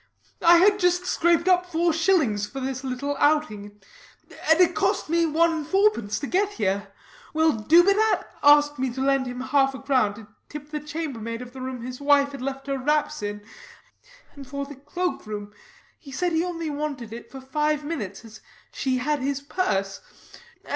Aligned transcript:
I 0.41 0.57
had 0.57 0.79
just 0.79 1.05
scraped 1.05 1.47
up 1.47 1.67
four 1.67 1.93
shillings 1.93 2.47
for 2.47 2.59
this 2.59 2.83
little 2.83 3.15
outing; 3.19 3.79
and 4.49 4.59
it 4.59 4.73
cost 4.73 5.11
me 5.11 5.27
one 5.27 5.51
and 5.53 5.67
fourpence 5.67 6.17
to 6.21 6.25
get 6.25 6.53
here. 6.53 6.87
Well, 7.35 7.51
Dubedat 7.51 8.25
asked 8.41 8.79
me 8.79 8.89
to 8.93 8.99
lend 9.01 9.27
him 9.27 9.41
half 9.41 9.75
a 9.75 9.79
crown 9.79 10.15
to 10.15 10.27
tip 10.49 10.71
the 10.71 10.79
chambermaid 10.79 11.43
of 11.43 11.53
the 11.53 11.61
room 11.61 11.83
his 11.83 12.01
wife 12.01 12.33
left 12.41 12.65
her 12.65 12.79
wraps 12.79 13.21
in, 13.21 13.43
and 14.33 14.47
for 14.47 14.65
the 14.65 14.73
cloakroom. 14.75 15.53
He 15.99 16.11
said 16.11 16.31
he 16.31 16.43
only 16.43 16.71
wanted 16.71 17.13
it 17.13 17.29
for 17.31 17.39
five 17.39 17.83
minutes, 17.85 18.25
as 18.25 18.41
she 18.71 18.97
had 18.97 19.19
his 19.21 19.41
purse. 19.43 20.01